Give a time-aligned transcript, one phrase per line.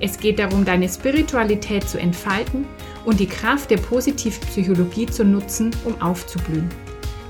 [0.00, 2.66] Es geht darum, deine Spiritualität zu entfalten
[3.04, 6.68] und die Kraft der Positivpsychologie zu nutzen, um aufzublühen.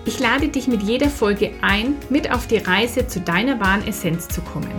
[0.04, 4.28] Ich lade dich mit jeder Folge ein, mit auf die Reise zu deiner wahren Essenz
[4.28, 4.70] zu kommen.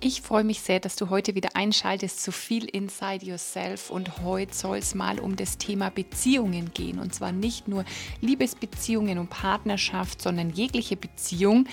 [0.00, 4.54] Ich freue mich sehr, dass du heute wieder einschaltest zu viel Inside Yourself und heute
[4.54, 7.84] soll es mal um das Thema Beziehungen gehen und zwar nicht nur
[8.20, 11.66] Liebesbeziehungen und Partnerschaft, sondern jegliche Beziehung,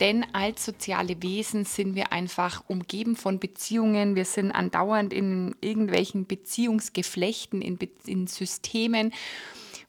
[0.00, 4.14] denn als soziale Wesen sind wir einfach umgeben von Beziehungen.
[4.14, 9.12] Wir sind andauernd in irgendwelchen Beziehungsgeflechten, in, Be in Systemen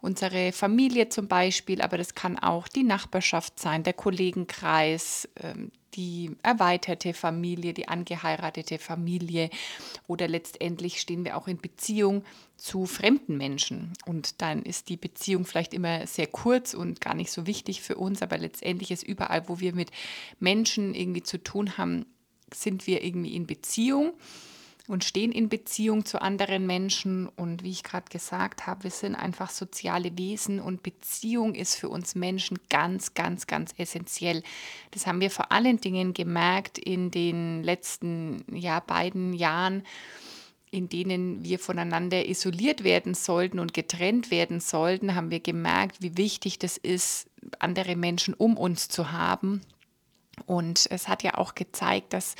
[0.01, 6.35] unsere Familie zum Beispiel, aber das kann auch die Nachbarschaft sein, der Kollegenkreis, ähm, die
[6.43, 9.49] erweiterte Familie, die angeheiratete Familie
[10.07, 12.23] oder letztendlich stehen wir auch in Beziehung
[12.57, 13.93] zu fremden Menschen.
[14.05, 17.95] Und dann ist die Beziehung vielleicht immer sehr kurz und gar nicht so wichtig für
[17.95, 19.91] uns, aber letztendlich ist überall, wo wir mit
[20.39, 22.05] Menschen irgendwie zu tun haben,
[22.53, 24.13] sind wir irgendwie in Beziehung
[24.89, 27.27] und stehen in Beziehung zu anderen Menschen.
[27.27, 31.89] Und wie ich gerade gesagt habe, wir sind einfach soziale Wesen und Beziehung ist für
[31.89, 34.41] uns Menschen ganz, ganz, ganz essentiell.
[34.89, 39.83] Das haben wir vor allen Dingen gemerkt in den letzten ja, beiden Jahren
[40.71, 46.15] in denen wir voneinander isoliert werden sollten und getrennt werden sollten, haben wir gemerkt, wie
[46.15, 49.61] wichtig das ist, andere Menschen um uns zu haben.
[50.45, 52.35] Und es hat ja auch gezeigt, dass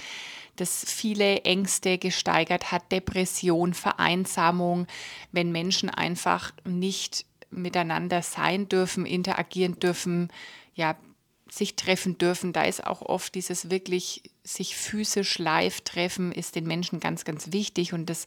[0.56, 4.88] das viele Ängste gesteigert hat, Depression, Vereinsamung,
[5.32, 10.30] wenn Menschen einfach nicht miteinander sein dürfen, interagieren dürfen,
[10.76, 10.98] ja,
[11.50, 12.54] sich treffen dürfen.
[12.54, 17.52] Da ist auch oft dieses wirklich sich physisch live treffen, ist den Menschen ganz, ganz
[17.52, 17.94] wichtig.
[17.94, 18.26] Und das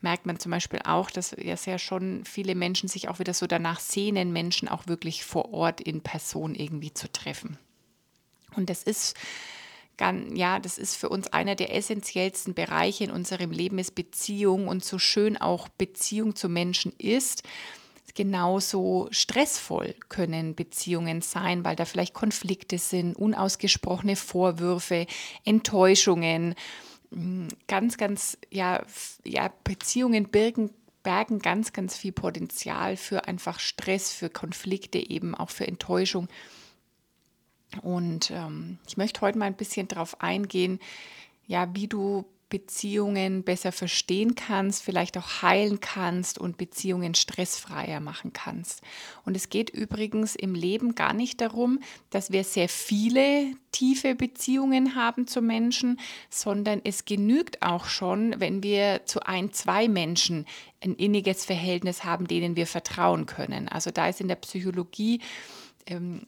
[0.00, 3.80] merkt man zum Beispiel auch, dass ja schon viele Menschen sich auch wieder so danach
[3.80, 7.58] sehnen, Menschen auch wirklich vor Ort in Person irgendwie zu treffen.
[8.56, 9.16] Und das ist
[10.00, 14.84] ja, das ist für uns einer der essentiellsten Bereiche in unserem Leben, ist Beziehung und
[14.84, 17.44] so schön auch Beziehung zu Menschen ist.
[18.16, 25.06] Genauso stressvoll können Beziehungen sein, weil da vielleicht Konflikte sind, unausgesprochene Vorwürfe,
[25.44, 26.54] Enttäuschungen,
[27.10, 28.84] hm, ganz, ganz, ja,
[29.24, 30.70] ja Beziehungen birgen,
[31.02, 36.28] bergen ganz, ganz viel Potenzial für einfach Stress, für Konflikte, eben auch für Enttäuschung.
[37.82, 40.78] Und ähm, ich möchte heute mal ein bisschen darauf eingehen,
[41.46, 42.24] ja, wie du
[42.54, 48.82] Beziehungen besser verstehen kannst, vielleicht auch heilen kannst und Beziehungen stressfreier machen kannst.
[49.24, 51.80] Und es geht übrigens im Leben gar nicht darum,
[52.10, 55.98] dass wir sehr viele tiefe Beziehungen haben zu Menschen,
[56.30, 60.46] sondern es genügt auch schon, wenn wir zu ein, zwei Menschen
[60.80, 63.68] ein inniges Verhältnis haben, denen wir vertrauen können.
[63.68, 65.20] Also da ist in der Psychologie
[65.86, 66.26] ähm,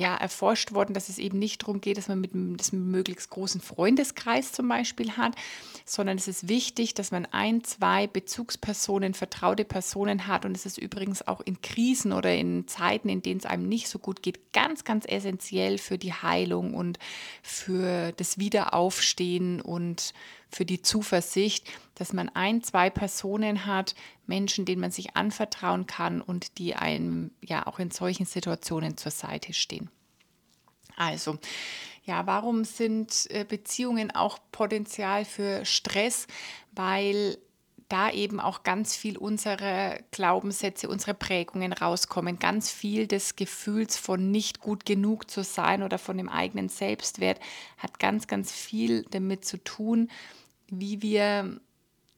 [0.00, 2.56] ja, erforscht worden, dass es eben nicht darum geht, dass man mit einem,
[2.90, 5.34] möglichst großen Freundeskreis zum Beispiel hat,
[5.84, 10.46] sondern es ist wichtig, dass man ein, zwei Bezugspersonen, vertraute Personen hat.
[10.46, 13.88] Und es ist übrigens auch in Krisen oder in Zeiten, in denen es einem nicht
[13.88, 16.98] so gut geht, ganz, ganz essentiell für die Heilung und
[17.42, 20.14] für das Wiederaufstehen und
[20.50, 23.94] für die Zuversicht, dass man ein, zwei Personen hat,
[24.26, 29.12] Menschen, denen man sich anvertrauen kann und die einem ja auch in solchen Situationen zur
[29.12, 29.90] Seite stehen.
[30.96, 31.38] Also,
[32.04, 36.26] ja, warum sind äh, Beziehungen auch Potenzial für Stress?
[36.72, 37.38] Weil
[37.90, 44.30] da eben auch ganz viel unserer Glaubenssätze, unsere Prägungen rauskommen, ganz viel des Gefühls von
[44.30, 47.40] nicht gut genug zu sein oder von dem eigenen Selbstwert
[47.78, 50.08] hat ganz, ganz viel damit zu tun,
[50.70, 51.60] wie wir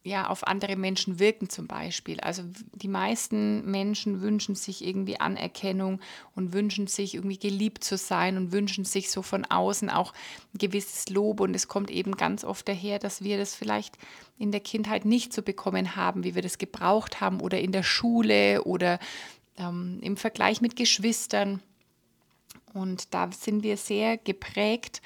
[0.04, 2.18] ja, auf andere Menschen wirken zum Beispiel.
[2.20, 2.42] Also
[2.74, 6.00] die meisten Menschen wünschen sich irgendwie Anerkennung
[6.34, 10.12] und wünschen sich irgendwie geliebt zu sein und wünschen sich so von außen auch
[10.54, 11.38] ein gewisses Lob.
[11.38, 13.96] Und es kommt eben ganz oft daher, dass wir das vielleicht
[14.38, 17.84] in der Kindheit nicht so bekommen haben, wie wir das gebraucht haben oder in der
[17.84, 18.98] Schule oder
[19.56, 21.62] ähm, im Vergleich mit Geschwistern.
[22.72, 25.00] Und da sind wir sehr geprägt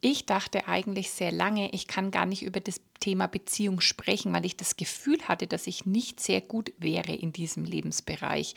[0.00, 4.46] ich dachte eigentlich sehr lange, ich kann gar nicht über das Thema Beziehung sprechen, weil
[4.46, 8.54] ich das Gefühl hatte, dass ich nicht sehr gut wäre in diesem Lebensbereich.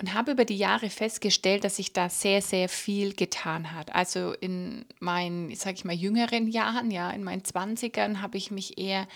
[0.00, 3.94] und habe über die Jahre festgestellt, dass sich da sehr, sehr viel getan hat.
[3.94, 8.78] Also in meinen, sage ich mal, jüngeren Jahren, ja, in meinen Zwanzigern habe ich mich
[8.78, 9.06] eher,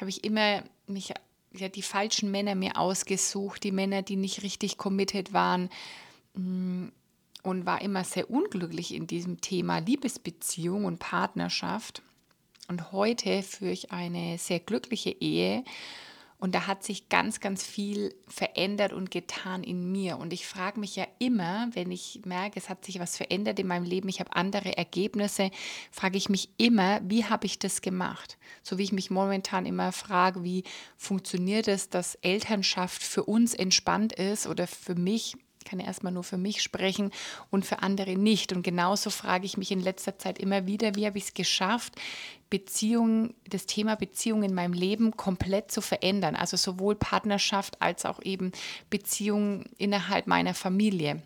[0.00, 1.14] habe ich immer mich,
[1.52, 5.70] ja, die falschen Männer mir ausgesucht, die Männer, die nicht richtig committed waren
[6.34, 6.88] mm,
[7.42, 12.02] und war immer sehr unglücklich in diesem Thema Liebesbeziehung und Partnerschaft.
[12.68, 15.64] Und heute führe ich eine sehr glückliche Ehe
[16.42, 20.18] und da hat sich ganz, ganz viel verändert und getan in mir.
[20.18, 23.68] Und ich frage mich ja immer, wenn ich merke, es hat sich was verändert in
[23.68, 25.52] meinem Leben, ich habe andere Ergebnisse,
[25.92, 28.38] frage ich mich immer, wie habe ich das gemacht?
[28.64, 30.64] So wie ich mich momentan immer frage, wie
[30.96, 36.12] funktioniert es, dass Elternschaft für uns entspannt ist oder für mich ich kann ja erstmal
[36.12, 37.12] nur für mich sprechen
[37.50, 38.52] und für andere nicht.
[38.52, 41.94] Und genauso frage ich mich in letzter Zeit immer wieder, wie habe ich es geschafft,
[42.50, 46.34] Beziehungen, das Thema Beziehung in meinem Leben komplett zu verändern.
[46.34, 48.50] Also sowohl Partnerschaft als auch eben
[48.90, 51.22] Beziehungen innerhalb meiner Familie.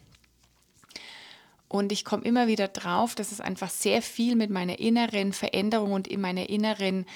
[1.69, 5.93] Und ich komme immer wieder drauf, dass es einfach sehr viel mit meiner inneren Veränderung
[5.93, 7.07] und in meiner inneren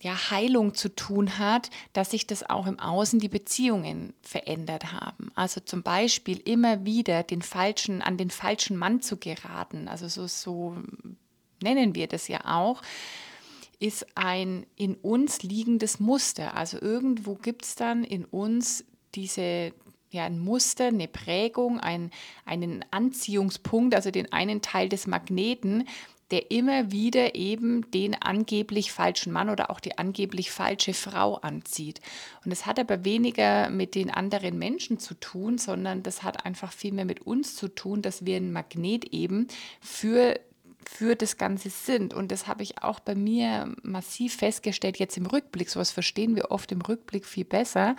[0.00, 5.30] ja, Heilung zu tun hat, dass sich das auch im Außen die Beziehungen verändert haben.
[5.34, 10.26] Also zum Beispiel immer wieder den falschen, an den falschen Mann zu geraten, also so,
[10.28, 10.76] so
[11.62, 12.82] nennen wir das ja auch,
[13.80, 16.56] ist ein in uns liegendes Muster.
[16.56, 18.84] Also irgendwo gibt es dann in uns
[19.14, 19.72] diese,
[20.10, 22.10] ja, ein Muster, eine Prägung, ein,
[22.44, 25.88] einen Anziehungspunkt, also den einen Teil des Magneten,
[26.30, 32.00] der immer wieder eben den angeblich falschen Mann oder auch die angeblich falsche Frau anzieht.
[32.44, 36.72] Und es hat aber weniger mit den anderen Menschen zu tun, sondern das hat einfach
[36.72, 39.48] viel mehr mit uns zu tun, dass wir ein Magnet eben
[39.80, 40.38] für
[40.90, 42.14] für das Ganze sind.
[42.14, 45.68] Und das habe ich auch bei mir massiv festgestellt, jetzt im Rückblick.
[45.68, 47.94] Sowas verstehen wir oft im Rückblick viel besser,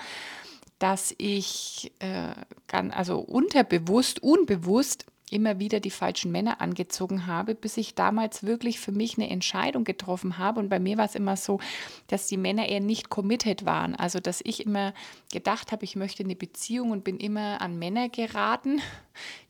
[0.79, 2.33] dass ich äh,
[2.65, 8.79] kann, also unterbewusst, unbewusst immer wieder die falschen Männer angezogen habe, bis ich damals wirklich
[8.79, 10.59] für mich eine Entscheidung getroffen habe.
[10.59, 11.59] Und bei mir war es immer so,
[12.07, 13.95] dass die Männer eher nicht committed waren.
[13.95, 14.93] Also, dass ich immer
[15.31, 18.81] gedacht habe, ich möchte eine Beziehung und bin immer an Männer geraten,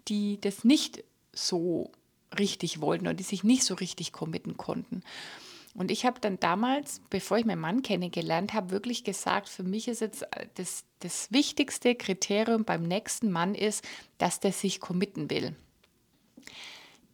[0.08, 1.04] die das nicht
[1.34, 1.92] so
[2.38, 5.04] richtig wollten und die sich nicht so richtig committen konnten.
[5.76, 9.88] Und ich habe dann damals, bevor ich meinen Mann kennengelernt habe, wirklich gesagt, für mich
[9.88, 13.88] ist jetzt das, das wichtigste Kriterium beim nächsten Mann ist,
[14.18, 15.56] dass der sich committen will.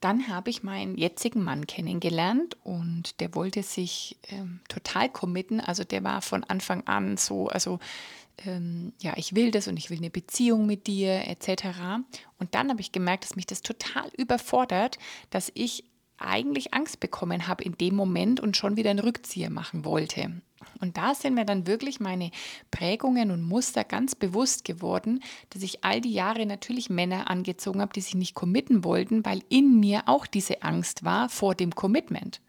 [0.05, 5.59] Dann habe ich meinen jetzigen Mann kennengelernt und der wollte sich ähm, total committen.
[5.59, 7.79] Also der war von Anfang an so, also
[8.45, 11.79] ähm, ja, ich will das und ich will eine Beziehung mit dir etc.
[12.37, 14.99] Und dann habe ich gemerkt, dass mich das total überfordert,
[15.31, 15.85] dass ich
[16.17, 20.41] eigentlich Angst bekommen habe in dem Moment und schon wieder einen Rückzieher machen wollte.
[20.79, 22.31] Und da sind mir dann wirklich meine
[22.71, 25.21] Prägungen und Muster ganz bewusst geworden,
[25.51, 29.41] dass ich all die Jahre natürlich Männer angezogen habe, die sich nicht committen wollten, weil
[29.49, 32.41] in mir auch diese Angst war vor dem Commitment.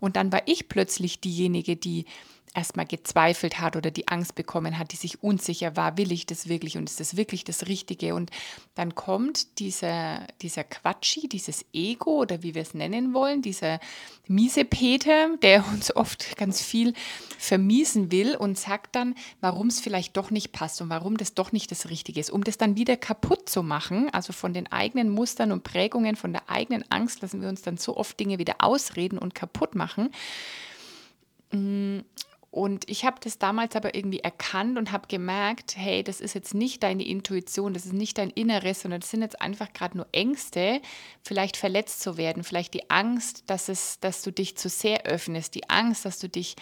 [0.00, 2.06] Und dann war ich plötzlich diejenige, die
[2.54, 6.48] erstmal gezweifelt hat oder die Angst bekommen hat, die sich unsicher war, will ich das
[6.48, 8.14] wirklich und ist das wirklich das Richtige?
[8.14, 8.30] Und
[8.74, 13.78] dann kommt dieser, dieser Quatschi, dieses Ego oder wie wir es nennen wollen, dieser
[14.26, 16.92] miese Peter, der uns oft ganz viel
[17.38, 21.52] vermiesen will und sagt dann, warum es vielleicht doch nicht passt und warum das doch
[21.52, 25.08] nicht das Richtige ist, um das dann wieder kaputt zu machen, also von den eigenen
[25.08, 28.56] Mustern und Prägungen, von der eigenen Angst lassen wir uns dann so oft Dinge wieder
[28.58, 30.10] ausreden und kaputt machen.
[31.52, 32.00] Mm,
[32.50, 36.52] und ich habe das damals aber irgendwie erkannt und habe gemerkt, hey, das ist jetzt
[36.52, 40.08] nicht deine Intuition, das ist nicht dein Inneres, sondern das sind jetzt einfach gerade nur
[40.10, 40.80] Ängste,
[41.22, 45.54] vielleicht verletzt zu werden, vielleicht die Angst, dass, es, dass du dich zu sehr öffnest,
[45.54, 46.56] die Angst, dass du dich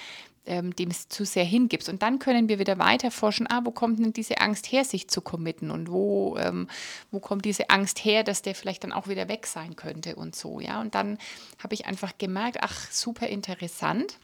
[0.45, 1.89] ähm, dem zu sehr hingibst.
[1.89, 5.09] Und dann können wir wieder weiter forschen, ah, wo kommt denn diese Angst her, sich
[5.09, 6.69] zu committen und wo, ähm,
[7.11, 10.37] wo kommt diese Angst her, dass der vielleicht dann auch wieder weg sein könnte und
[10.37, 10.83] so, ja.
[10.83, 11.17] Und dann
[11.63, 14.19] habe ich einfach gemerkt, ach, super interessant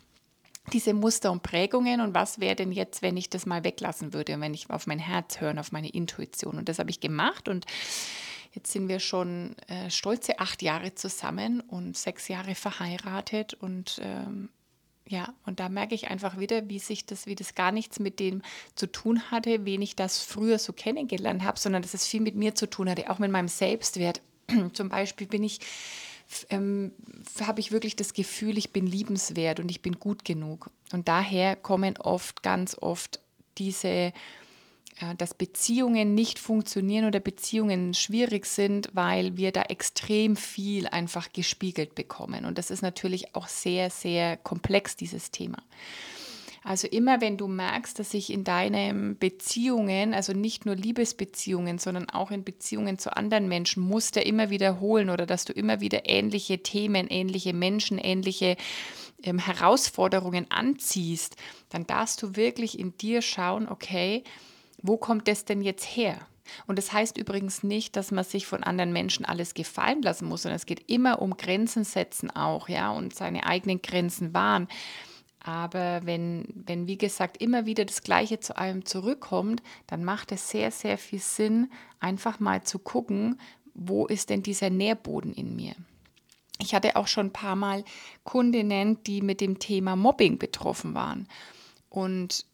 [0.72, 4.40] diese Muster und Prägungen und was wäre denn jetzt, wenn ich das mal weglassen würde,
[4.40, 6.56] wenn ich auf mein Herz hören, auf meine Intuition.
[6.56, 7.66] Und das habe ich gemacht und
[8.52, 14.48] jetzt sind wir schon äh, stolze acht Jahre zusammen und sechs Jahre verheiratet und ähm,
[15.06, 18.20] ja, und da merke ich einfach wieder, wie sich das, wie das gar nichts mit
[18.20, 18.40] dem
[18.74, 22.36] zu tun hatte, wen ich das früher so kennengelernt habe, sondern dass es viel mit
[22.36, 24.22] mir zu tun hatte, auch mit meinem Selbstwert.
[24.72, 25.60] Zum Beispiel bin ich
[26.50, 26.92] ähm,
[27.40, 30.70] habe ich wirklich das Gefühl, ich bin liebenswert und ich bin gut genug.
[30.92, 33.20] Und daher kommen oft, ganz oft
[33.58, 34.12] diese, äh,
[35.18, 41.94] dass Beziehungen nicht funktionieren oder Beziehungen schwierig sind, weil wir da extrem viel einfach gespiegelt
[41.94, 42.44] bekommen.
[42.44, 45.58] Und das ist natürlich auch sehr, sehr komplex, dieses Thema.
[46.64, 52.08] Also immer wenn du merkst, dass sich in deinen Beziehungen, also nicht nur Liebesbeziehungen, sondern
[52.08, 56.62] auch in Beziehungen zu anderen Menschen Muster immer wiederholen oder dass du immer wieder ähnliche
[56.62, 58.56] Themen, ähnliche Menschen, ähnliche
[59.22, 61.36] ähm, Herausforderungen anziehst,
[61.68, 64.24] dann darfst du wirklich in dir schauen, okay,
[64.80, 66.18] wo kommt das denn jetzt her?
[66.66, 70.42] Und das heißt übrigens nicht, dass man sich von anderen Menschen alles gefallen lassen muss,
[70.42, 74.68] sondern es geht immer um Grenzen setzen auch, ja, und seine eigenen Grenzen wahren.
[75.44, 80.48] Aber wenn, wenn, wie gesagt, immer wieder das Gleiche zu einem zurückkommt, dann macht es
[80.48, 81.70] sehr, sehr viel Sinn,
[82.00, 83.38] einfach mal zu gucken,
[83.74, 85.74] wo ist denn dieser Nährboden in mir?
[86.60, 87.84] Ich hatte auch schon ein paar Mal
[88.22, 91.28] Kundinnen, die mit dem Thema Mobbing betroffen waren.
[91.90, 92.46] Und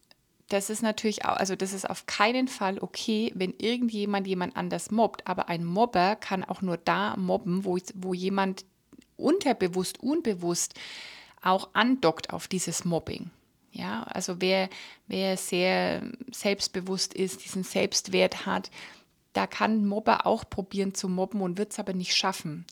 [0.49, 4.91] das ist natürlich auch, also das ist auf keinen Fall okay, wenn irgendjemand jemand anders
[4.91, 5.27] mobbt.
[5.27, 8.65] Aber ein Mobber kann auch nur da mobben, wo, wo jemand
[9.15, 10.73] unterbewusst, unbewusst
[11.41, 13.31] auch andockt auf dieses Mobbing.
[13.71, 14.69] Ja, also wer,
[15.07, 18.69] wer sehr selbstbewusst ist, diesen Selbstwert hat,
[19.33, 22.65] da kann ein Mobber auch probieren zu mobben und wird es aber nicht schaffen.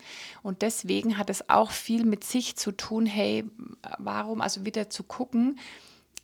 [0.44, 3.46] Und deswegen hat es auch viel mit sich zu tun, hey,
[3.98, 5.58] warum also wieder zu gucken,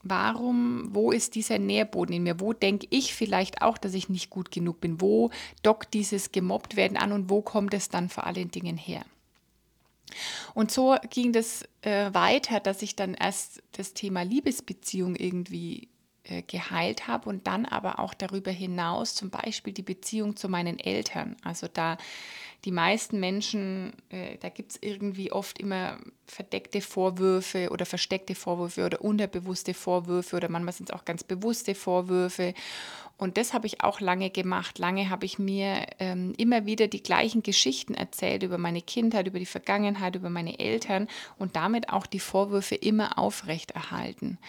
[0.03, 2.41] warum, wo ist dieser Nährboden in mir?
[2.41, 4.99] Wo denke ich vielleicht auch, dass ich nicht gut genug bin?
[4.99, 5.31] Wo
[5.63, 9.05] dockt dieses gemobbt werden an und wo kommt es dann vor allen Dingen her?
[10.53, 15.89] Und so ging das äh, weiter, dass ich dann erst das Thema Liebesbeziehung irgendwie
[16.25, 20.79] äh, geheilt habe und dann aber auch darüber hinaus zum Beispiel die Beziehung zu meinen
[20.79, 21.35] Eltern.
[21.43, 21.97] Also da
[22.65, 28.85] die meisten Menschen, äh, da gibt es irgendwie oft immer verdeckte Vorwürfe oder versteckte Vorwürfe
[28.85, 32.55] oder unterbewusste Vorwürfe oder manchmal sind es auch ganz bewusste Vorwürfe.
[33.17, 34.79] Und das habe ich auch lange gemacht.
[34.79, 39.39] Lange habe ich mir ähm, immer wieder die gleichen Geschichten erzählt über meine Kindheit, über
[39.39, 44.39] die Vergangenheit, über meine Eltern und damit auch die Vorwürfe immer aufrechterhalten.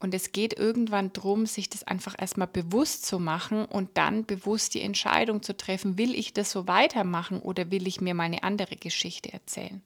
[0.00, 4.74] Und es geht irgendwann darum, sich das einfach erstmal bewusst zu machen und dann bewusst
[4.74, 8.76] die Entscheidung zu treffen, will ich das so weitermachen oder will ich mir meine andere
[8.76, 9.82] Geschichte erzählen.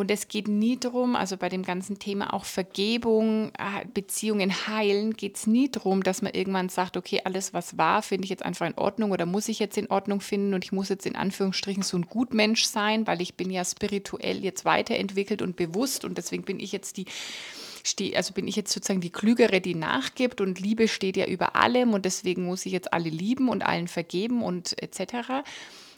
[0.00, 5.14] Und es geht nie darum, also bei dem ganzen Thema auch Vergebung, äh, Beziehungen heilen,
[5.14, 8.44] geht es nie darum, dass man irgendwann sagt, okay, alles was war, finde ich jetzt
[8.44, 11.16] einfach in Ordnung oder muss ich jetzt in Ordnung finden und ich muss jetzt in
[11.16, 16.16] Anführungsstrichen so ein Gutmensch sein, weil ich bin ja spirituell jetzt weiterentwickelt und bewusst und
[16.16, 17.04] deswegen bin ich jetzt die
[17.84, 21.56] stehe, also bin ich jetzt sozusagen die Klügere, die nachgibt und Liebe steht ja über
[21.56, 25.44] allem und deswegen muss ich jetzt alle lieben und allen vergeben und etc.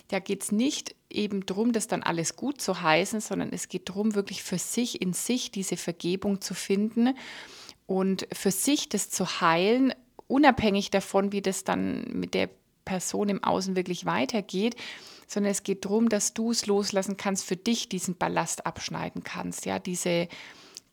[0.09, 3.89] Da geht es nicht eben darum, das dann alles gut zu heißen, sondern es geht
[3.89, 7.17] darum, wirklich für sich in sich diese Vergebung zu finden
[7.87, 9.95] und für sich das zu heilen,
[10.27, 12.49] unabhängig davon, wie das dann mit der
[12.85, 14.77] Person im Außen wirklich weitergeht,
[15.27, 19.67] sondern es geht darum, dass du es loslassen kannst, für dich diesen Ballast abschneiden kannst,
[19.67, 20.29] ja, diese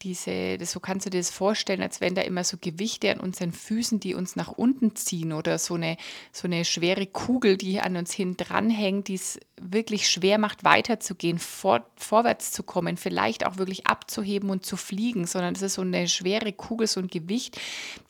[0.01, 3.20] diese, das, so kannst du dir das vorstellen, als wenn da immer so Gewichte an
[3.20, 5.98] unseren Füßen, die uns nach unten ziehen oder so eine,
[6.32, 11.38] so eine schwere Kugel, die an uns hin dranhängt, die es wirklich schwer macht, weiterzugehen,
[11.38, 15.82] vor, vorwärts zu kommen, vielleicht auch wirklich abzuheben und zu fliegen, sondern es ist so
[15.82, 17.60] eine schwere Kugel, so ein Gewicht,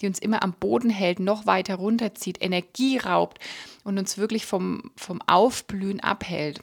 [0.01, 3.39] die uns immer am Boden hält, noch weiter runterzieht, Energie raubt
[3.83, 6.61] und uns wirklich vom, vom Aufblühen abhält.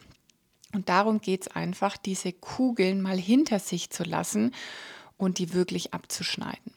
[0.73, 4.53] Und darum geht es einfach, diese Kugeln mal hinter sich zu lassen
[5.17, 6.73] und die wirklich abzuschneiden.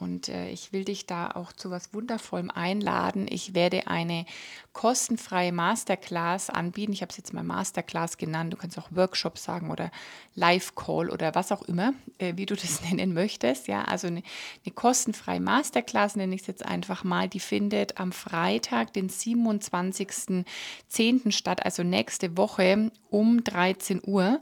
[0.00, 3.28] Und äh, ich will dich da auch zu was Wundervollem einladen.
[3.30, 4.26] Ich werde eine
[4.72, 6.92] kostenfreie Masterclass anbieten.
[6.92, 8.52] Ich habe es jetzt mal Masterclass genannt.
[8.52, 9.92] Du kannst auch Workshop sagen oder
[10.34, 13.68] Live-Call oder was auch immer, äh, wie du das nennen möchtest.
[13.68, 14.22] Ja, also eine,
[14.64, 17.28] eine kostenfreie Masterclass nenne ich es jetzt einfach mal.
[17.28, 21.32] Die findet am Freitag, den 27.10.
[21.32, 24.40] statt, also nächste Woche um 13 Uhr.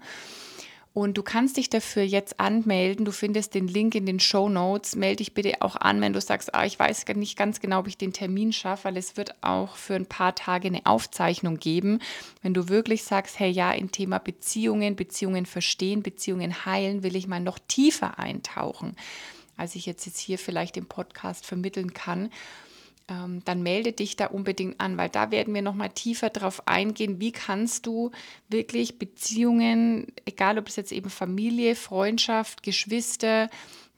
[0.94, 3.06] Und du kannst dich dafür jetzt anmelden.
[3.06, 4.94] Du findest den Link in den Show Notes.
[4.94, 7.87] Melde dich bitte auch an, wenn du sagst, ah, ich weiß nicht ganz genau, ob
[7.87, 12.00] ich den Termin schaffe, weil es wird auch für ein paar Tage eine Aufzeichnung geben.
[12.42, 17.26] Wenn du wirklich sagst, hey ja, im Thema Beziehungen, Beziehungen verstehen, Beziehungen heilen, will ich
[17.26, 18.94] mal noch tiefer eintauchen,
[19.56, 22.30] als ich jetzt, jetzt hier vielleicht im Podcast vermitteln kann
[23.12, 27.21] ähm, dann melde dich da unbedingt an, weil da werden wir nochmal tiefer drauf eingehen,
[27.21, 28.11] wie kannst du
[28.49, 33.50] wirklich Beziehungen, egal ob es jetzt eben Familie, Freundschaft, Geschwister,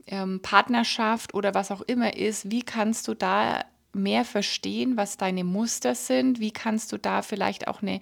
[0.06, 5.44] ähm, Partnerschaft oder was auch immer ist, wie kannst du da mehr verstehen, was deine
[5.44, 8.00] Muster sind, wie kannst du da vielleicht auch eine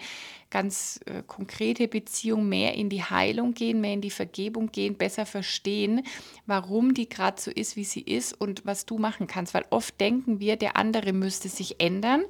[0.51, 5.27] ganz äh, konkrete Beziehung mehr in die Heilung gehen, mehr in die Vergebung gehen, besser
[5.27, 6.03] verstehen,
[6.47, 9.55] warum die gerade so ist, wie sie ist und was du machen kannst.
[9.55, 12.23] Weil oft denken wir, der andere müsste sich ändern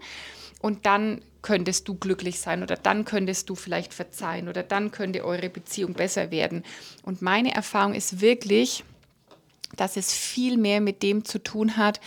[0.61, 5.25] und dann könntest du glücklich sein oder dann könntest du vielleicht verzeihen oder dann könnte
[5.25, 6.62] eure Beziehung besser werden.
[7.02, 8.85] Und meine Erfahrung ist wirklich,
[9.76, 12.00] dass es viel mehr mit dem zu tun hat,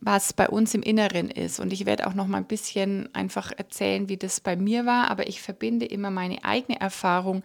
[0.00, 1.58] was bei uns im Inneren ist.
[1.60, 5.10] Und ich werde auch noch mal ein bisschen einfach erzählen, wie das bei mir war,
[5.10, 7.42] aber ich verbinde immer meine eigene Erfahrung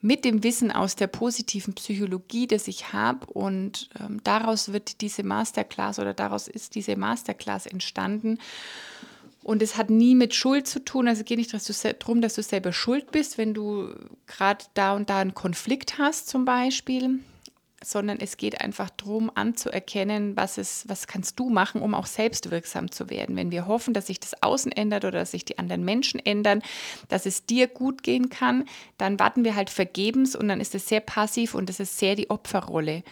[0.00, 3.26] mit dem Wissen aus der positiven Psychologie, das ich habe.
[3.26, 8.38] Und ähm, daraus wird diese Masterclass oder daraus ist diese Masterclass entstanden.
[9.44, 11.08] Und es hat nie mit Schuld zu tun.
[11.08, 13.94] Also es geht nicht darum, dass du selber schuld bist, wenn du
[14.26, 17.20] gerade da und da einen Konflikt hast zum Beispiel,
[17.84, 22.90] sondern es geht einfach darum, anzuerkennen, was, es, was kannst du machen, um auch selbstwirksam
[22.90, 23.36] zu werden.
[23.36, 26.62] Wenn wir hoffen, dass sich das Außen ändert oder dass sich die anderen Menschen ändern,
[27.08, 28.64] dass es dir gut gehen kann,
[28.98, 32.14] dann warten wir halt vergebens und dann ist es sehr passiv und es ist sehr
[32.14, 33.02] die Opferrolle.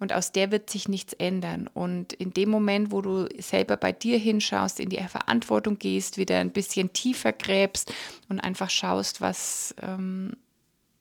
[0.00, 1.68] Und aus der wird sich nichts ändern.
[1.74, 6.38] Und in dem Moment, wo du selber bei dir hinschaust, in die Verantwortung gehst, wieder
[6.38, 7.92] ein bisschen tiefer gräbst
[8.30, 10.32] und einfach schaust, was, ähm,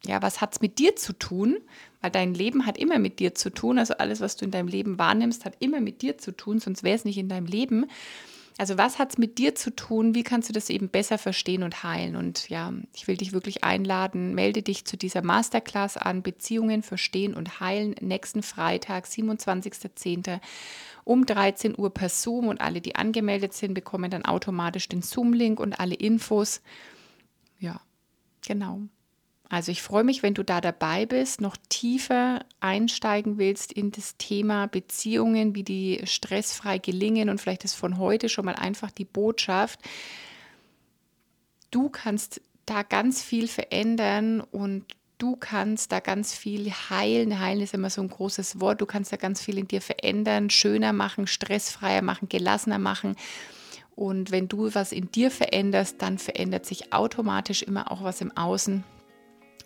[0.05, 1.59] ja, was hat es mit dir zu tun?
[2.01, 3.77] Weil dein Leben hat immer mit dir zu tun.
[3.77, 6.83] Also alles, was du in deinem Leben wahrnimmst, hat immer mit dir zu tun, sonst
[6.83, 7.85] wäre es nicht in deinem Leben.
[8.59, 10.15] Also was hat es mit dir zu tun?
[10.15, 12.17] Wie kannst du das eben besser verstehen und heilen?
[12.17, 17.35] Und ja, ich will dich wirklich einladen, melde dich zu dieser Masterclass an, Beziehungen verstehen
[17.35, 20.41] und heilen, nächsten Freitag, 27.10.
[21.05, 25.57] um 13 Uhr per Zoom und alle, die angemeldet sind, bekommen dann automatisch den Zoom-Link
[25.61, 26.61] und alle Infos.
[27.59, 27.79] Ja,
[28.45, 28.81] genau.
[29.49, 34.15] Also ich freue mich, wenn du da dabei bist, noch tiefer einsteigen willst in das
[34.17, 39.05] Thema Beziehungen, wie die stressfrei gelingen und vielleicht ist von heute schon mal einfach die
[39.05, 39.79] Botschaft.
[41.71, 44.85] Du kannst da ganz viel verändern und
[45.17, 47.39] du kannst da ganz viel heilen.
[47.39, 48.81] Heilen ist immer so ein großes Wort.
[48.81, 53.15] Du kannst da ganz viel in dir verändern, schöner machen, stressfreier machen, gelassener machen.
[53.95, 58.35] Und wenn du was in dir veränderst, dann verändert sich automatisch immer auch was im
[58.37, 58.83] Außen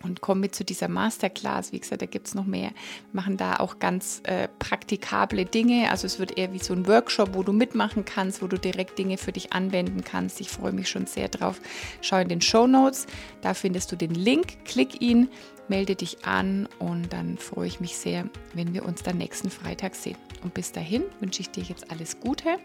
[0.02, 1.72] und komm mit zu dieser Masterclass.
[1.72, 2.70] Wie gesagt, da gibt es noch mehr.
[2.70, 2.72] Wir
[3.12, 5.90] machen da auch ganz äh, praktikable Dinge.
[5.90, 8.98] Also es wird eher wie so ein Workshop, wo du mitmachen kannst, wo du direkt
[8.98, 10.40] Dinge für dich anwenden kannst.
[10.40, 11.60] Ich freue mich schon sehr drauf.
[12.00, 13.06] Schau in den Show Notes.
[13.40, 14.64] Da findest du den Link.
[14.64, 15.28] Klick ihn,
[15.68, 19.94] melde dich an und dann freue ich mich sehr, wenn wir uns dann nächsten Freitag
[19.94, 20.16] sehen.
[20.42, 22.58] Und bis dahin wünsche ich dir jetzt alles Gute.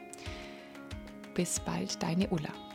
[1.36, 2.69] Bis bald, deine Ulla.